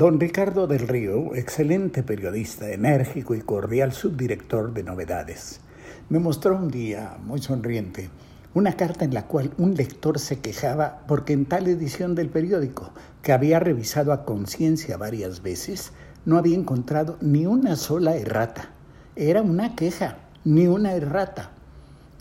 Don 0.00 0.18
Ricardo 0.18 0.66
del 0.66 0.88
Río, 0.88 1.34
excelente 1.34 2.02
periodista, 2.02 2.70
enérgico 2.70 3.34
y 3.34 3.42
cordial 3.42 3.92
subdirector 3.92 4.72
de 4.72 4.82
novedades, 4.82 5.60
me 6.08 6.18
mostró 6.18 6.56
un 6.56 6.70
día, 6.70 7.18
muy 7.22 7.42
sonriente, 7.42 8.08
una 8.54 8.78
carta 8.78 9.04
en 9.04 9.12
la 9.12 9.26
cual 9.26 9.52
un 9.58 9.74
lector 9.74 10.18
se 10.18 10.38
quejaba 10.38 11.02
porque 11.06 11.34
en 11.34 11.44
tal 11.44 11.68
edición 11.68 12.14
del 12.14 12.30
periódico, 12.30 12.92
que 13.20 13.34
había 13.34 13.60
revisado 13.60 14.14
a 14.14 14.24
conciencia 14.24 14.96
varias 14.96 15.42
veces, 15.42 15.92
no 16.24 16.38
había 16.38 16.56
encontrado 16.56 17.18
ni 17.20 17.44
una 17.44 17.76
sola 17.76 18.16
errata. 18.16 18.70
Era 19.16 19.42
una 19.42 19.76
queja, 19.76 20.16
ni 20.46 20.66
una 20.66 20.94
errata. 20.94 21.50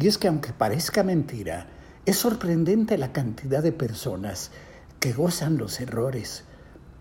Y 0.00 0.08
es 0.08 0.18
que 0.18 0.26
aunque 0.26 0.52
parezca 0.52 1.04
mentira, 1.04 1.68
es 2.06 2.16
sorprendente 2.16 2.98
la 2.98 3.12
cantidad 3.12 3.62
de 3.62 3.70
personas 3.70 4.50
que 4.98 5.12
gozan 5.12 5.58
los 5.58 5.78
errores 5.80 6.42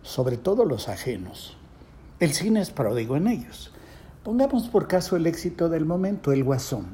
sobre 0.07 0.37
todo 0.37 0.63
los 0.63 0.87
ajenos. 0.87 1.57
El 2.21 2.33
cine 2.33 2.61
es 2.61 2.71
pródigo 2.71 3.17
en 3.17 3.27
ellos. 3.27 3.73
Pongamos 4.23 4.69
por 4.69 4.87
caso 4.87 5.17
el 5.17 5.27
éxito 5.27 5.67
del 5.67 5.85
momento, 5.85 6.31
el 6.31 6.45
Guasón. 6.45 6.87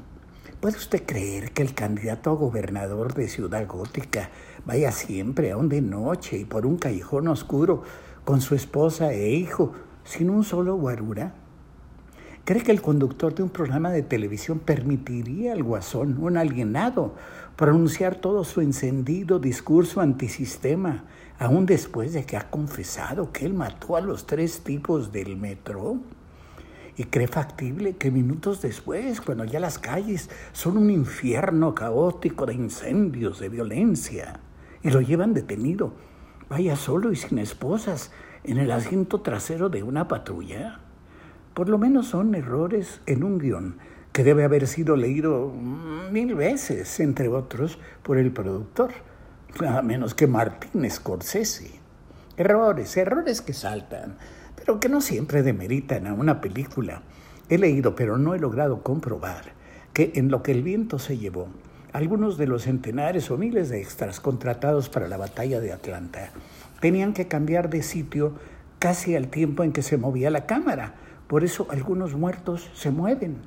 ¿Puede 0.60 0.76
usted 0.76 1.04
creer 1.06 1.52
que 1.52 1.62
el 1.62 1.74
candidato 1.74 2.30
a 2.30 2.34
gobernador 2.34 3.14
de 3.14 3.28
Ciudad 3.28 3.66
Gótica 3.68 4.30
vaya 4.64 4.90
siempre 4.90 5.52
aún 5.52 5.68
de 5.68 5.80
noche 5.80 6.38
y 6.38 6.44
por 6.44 6.66
un 6.66 6.76
callejón 6.76 7.28
oscuro 7.28 7.84
con 8.24 8.40
su 8.40 8.56
esposa 8.56 9.12
e 9.12 9.30
hijo 9.30 9.72
sin 10.02 10.28
un 10.28 10.42
solo 10.42 10.74
guarura? 10.76 11.34
¿Cree 12.44 12.62
que 12.62 12.72
el 12.72 12.82
conductor 12.82 13.34
de 13.34 13.42
un 13.42 13.48
programa 13.48 13.90
de 13.90 14.02
televisión 14.02 14.58
permitiría 14.58 15.54
al 15.54 15.62
guasón, 15.62 16.18
un 16.22 16.36
alienado, 16.36 17.14
pronunciar 17.56 18.16
todo 18.16 18.44
su 18.44 18.60
encendido 18.60 19.38
discurso 19.38 20.02
antisistema, 20.02 21.04
aún 21.38 21.64
después 21.64 22.12
de 22.12 22.26
que 22.26 22.36
ha 22.36 22.50
confesado 22.50 23.32
que 23.32 23.46
él 23.46 23.54
mató 23.54 23.96
a 23.96 24.02
los 24.02 24.26
tres 24.26 24.60
tipos 24.60 25.10
del 25.10 25.38
metro? 25.38 26.00
¿Y 26.98 27.04
cree 27.04 27.28
factible 27.28 27.96
que 27.96 28.10
minutos 28.10 28.60
después, 28.60 29.22
cuando 29.22 29.46
ya 29.46 29.58
las 29.58 29.78
calles 29.78 30.28
son 30.52 30.76
un 30.76 30.90
infierno 30.90 31.74
caótico 31.74 32.44
de 32.44 32.52
incendios, 32.52 33.40
de 33.40 33.48
violencia, 33.48 34.40
y 34.82 34.90
lo 34.90 35.00
llevan 35.00 35.32
detenido, 35.32 35.94
vaya 36.50 36.76
solo 36.76 37.10
y 37.10 37.16
sin 37.16 37.38
esposas 37.38 38.12
en 38.42 38.58
el 38.58 38.70
asiento 38.70 39.22
trasero 39.22 39.70
de 39.70 39.82
una 39.82 40.08
patrulla? 40.08 40.83
Por 41.54 41.68
lo 41.68 41.78
menos 41.78 42.08
son 42.08 42.34
errores 42.34 43.00
en 43.06 43.22
un 43.22 43.38
guion 43.38 43.76
que 44.12 44.24
debe 44.24 44.44
haber 44.44 44.66
sido 44.66 44.96
leído 44.96 45.52
mil 46.10 46.34
veces, 46.34 46.98
entre 47.00 47.28
otros, 47.28 47.78
por 48.02 48.18
el 48.18 48.32
productor, 48.32 48.90
nada 49.60 49.80
menos 49.82 50.14
que 50.14 50.26
Martin 50.26 50.90
Scorsese. 50.90 51.70
Errores, 52.36 52.96
errores 52.96 53.40
que 53.40 53.52
saltan, 53.52 54.16
pero 54.56 54.80
que 54.80 54.88
no 54.88 55.00
siempre 55.00 55.44
demeritan 55.44 56.08
a 56.08 56.14
una 56.14 56.40
película. 56.40 57.02
He 57.48 57.58
leído, 57.58 57.94
pero 57.94 58.18
no 58.18 58.34
he 58.34 58.40
logrado 58.40 58.82
comprobar, 58.82 59.52
que 59.92 60.12
en 60.16 60.30
lo 60.30 60.42
que 60.42 60.52
el 60.52 60.64
viento 60.64 60.98
se 60.98 61.18
llevó, 61.18 61.48
algunos 61.92 62.36
de 62.36 62.48
los 62.48 62.64
centenares 62.64 63.30
o 63.30 63.38
miles 63.38 63.68
de 63.68 63.80
extras 63.80 64.18
contratados 64.18 64.88
para 64.88 65.06
la 65.06 65.16
batalla 65.16 65.60
de 65.60 65.72
Atlanta 65.72 66.32
tenían 66.80 67.12
que 67.12 67.28
cambiar 67.28 67.70
de 67.70 67.84
sitio 67.84 68.34
casi 68.80 69.14
al 69.14 69.28
tiempo 69.28 69.62
en 69.62 69.72
que 69.72 69.82
se 69.82 69.96
movía 69.96 70.28
la 70.30 70.44
cámara 70.44 70.96
por 71.26 71.44
eso 71.44 71.66
algunos 71.70 72.14
muertos 72.14 72.70
se 72.74 72.90
mueven. 72.90 73.38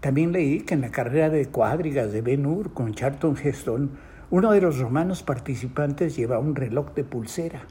También 0.00 0.32
leí 0.32 0.60
que 0.60 0.74
en 0.74 0.82
la 0.82 0.90
carrera 0.90 1.30
de 1.30 1.46
cuadrigas 1.46 2.12
de 2.12 2.20
Ben 2.20 2.46
Hur 2.46 2.72
con 2.72 2.94
Charlton 2.94 3.36
Heston, 3.42 3.90
uno 4.30 4.52
de 4.52 4.60
los 4.60 4.78
romanos 4.78 5.22
participantes 5.22 6.16
lleva 6.16 6.38
un 6.38 6.54
reloj 6.54 6.92
de 6.94 7.04
pulsera. 7.04 7.62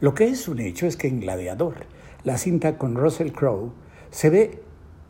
Lo 0.00 0.14
que 0.14 0.28
es 0.28 0.48
un 0.48 0.60
hecho 0.60 0.86
es 0.86 0.96
que 0.96 1.08
en 1.08 1.20
Gladiador, 1.20 1.74
la 2.24 2.38
cinta 2.38 2.76
con 2.76 2.96
Russell 2.96 3.32
Crowe, 3.32 3.72
se 4.10 4.30
ve 4.30 4.62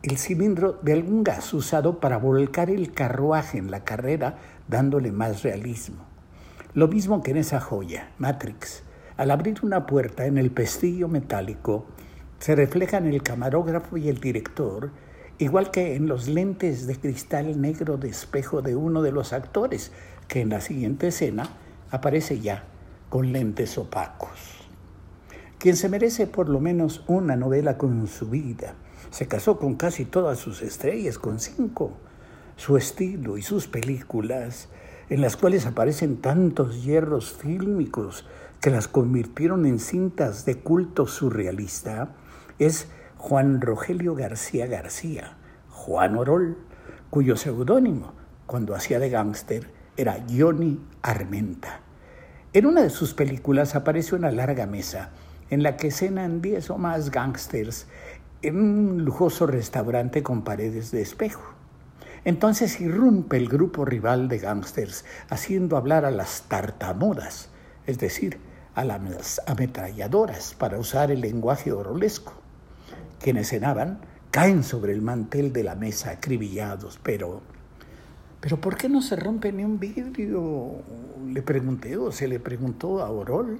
el 0.03 0.17
cilindro 0.17 0.79
de 0.81 0.93
algún 0.93 1.23
gas 1.23 1.53
usado 1.53 1.99
para 1.99 2.17
volcar 2.17 2.69
el 2.69 2.91
carruaje 2.91 3.57
en 3.57 3.69
la 3.69 3.83
carrera, 3.83 4.37
dándole 4.67 5.11
más 5.11 5.43
realismo. 5.43 6.05
Lo 6.73 6.87
mismo 6.87 7.21
que 7.21 7.31
en 7.31 7.37
esa 7.37 7.59
joya, 7.59 8.11
Matrix. 8.17 8.83
Al 9.17 9.29
abrir 9.29 9.59
una 9.61 9.85
puerta 9.85 10.25
en 10.25 10.37
el 10.37 10.51
pestillo 10.51 11.07
metálico, 11.07 11.85
se 12.41 12.55
refleja 12.55 12.97
en 12.97 13.05
el 13.05 13.21
camarógrafo 13.21 13.97
y 13.97 14.09
el 14.09 14.19
director, 14.19 14.89
igual 15.37 15.69
que 15.69 15.95
en 15.95 16.07
los 16.07 16.27
lentes 16.27 16.87
de 16.87 16.95
cristal 16.95 17.61
negro 17.61 17.97
de 17.97 18.09
espejo 18.09 18.63
de 18.63 18.75
uno 18.75 19.03
de 19.03 19.11
los 19.11 19.31
actores, 19.31 19.91
que 20.27 20.41
en 20.41 20.49
la 20.49 20.59
siguiente 20.59 21.09
escena 21.09 21.47
aparece 21.91 22.39
ya 22.39 22.63
con 23.09 23.31
lentes 23.31 23.77
opacos. 23.77 24.67
Quien 25.59 25.75
se 25.75 25.87
merece 25.87 26.25
por 26.25 26.49
lo 26.49 26.59
menos 26.59 27.03
una 27.05 27.35
novela 27.35 27.77
con 27.77 28.07
su 28.07 28.27
vida, 28.31 28.73
se 29.11 29.27
casó 29.27 29.59
con 29.59 29.75
casi 29.75 30.05
todas 30.05 30.39
sus 30.39 30.63
estrellas, 30.63 31.19
con 31.19 31.39
cinco. 31.39 31.93
Su 32.55 32.75
estilo 32.75 33.37
y 33.37 33.43
sus 33.43 33.67
películas, 33.67 34.67
en 35.09 35.21
las 35.21 35.37
cuales 35.37 35.67
aparecen 35.67 36.17
tantos 36.17 36.83
hierros 36.83 37.33
fílmicos 37.33 38.25
que 38.61 38.71
las 38.71 38.87
convirtieron 38.87 39.67
en 39.67 39.77
cintas 39.77 40.45
de 40.45 40.55
culto 40.55 41.05
surrealista, 41.05 42.15
es 42.65 42.89
Juan 43.17 43.59
Rogelio 43.59 44.13
García 44.13 44.67
García, 44.67 45.35
Juan 45.69 46.15
Orol, 46.15 46.59
cuyo 47.09 47.35
seudónimo, 47.35 48.13
cuando 48.45 48.75
hacía 48.75 48.99
de 48.99 49.09
gángster, 49.09 49.71
era 49.97 50.23
Johnny 50.29 50.79
Armenta. 51.01 51.79
En 52.53 52.67
una 52.67 52.83
de 52.83 52.91
sus 52.91 53.15
películas 53.15 53.73
aparece 53.73 54.13
una 54.13 54.29
larga 54.29 54.67
mesa 54.67 55.09
en 55.49 55.63
la 55.63 55.75
que 55.75 55.89
cenan 55.89 56.43
diez 56.43 56.69
o 56.69 56.77
más 56.77 57.09
gángsters 57.09 57.87
en 58.43 58.57
un 58.57 59.05
lujoso 59.05 59.47
restaurante 59.47 60.21
con 60.21 60.43
paredes 60.43 60.91
de 60.91 61.01
espejo. 61.01 61.41
Entonces 62.25 62.79
irrumpe 62.79 63.37
el 63.37 63.49
grupo 63.49 63.85
rival 63.85 64.27
de 64.27 64.37
gángsters, 64.37 65.03
haciendo 65.29 65.77
hablar 65.77 66.05
a 66.05 66.11
las 66.11 66.43
tartamudas, 66.43 67.49
es 67.87 67.97
decir, 67.97 68.37
a 68.75 68.85
las 68.85 69.41
ametralladoras, 69.47 70.53
para 70.53 70.77
usar 70.77 71.09
el 71.09 71.21
lenguaje 71.21 71.71
orolesco. 71.71 72.40
Quienes 73.21 73.49
cenaban 73.49 73.99
caen 74.31 74.63
sobre 74.63 74.93
el 74.93 75.01
mantel 75.01 75.53
de 75.53 75.63
la 75.63 75.75
mesa 75.75 76.11
acribillados, 76.11 76.99
pero... 77.03 77.41
¿Pero 78.39 78.59
por 78.59 78.75
qué 78.75 78.89
no 78.89 79.03
se 79.03 79.15
rompe 79.15 79.51
ni 79.51 79.63
un 79.63 79.79
vidrio? 79.79 80.81
Le 81.27 81.43
pregunté 81.43 81.97
o 81.97 82.11
se 82.11 82.27
le 82.27 82.39
preguntó 82.39 83.03
a 83.03 83.11
Orol. 83.11 83.59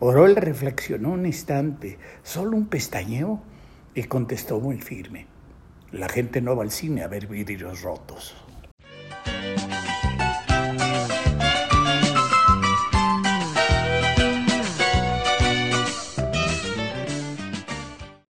Orol 0.00 0.34
reflexionó 0.34 1.12
un 1.12 1.24
instante, 1.24 1.98
solo 2.24 2.56
un 2.56 2.66
pestañeo, 2.66 3.40
y 3.94 4.04
contestó 4.04 4.58
muy 4.58 4.80
firme. 4.80 5.26
La 5.92 6.08
gente 6.08 6.40
no 6.40 6.56
va 6.56 6.64
al 6.64 6.70
cine 6.70 7.02
a 7.02 7.08
ver 7.08 7.28
vidrios 7.28 7.82
rotos. 7.82 8.34